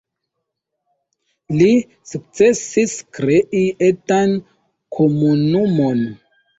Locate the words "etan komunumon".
3.93-6.07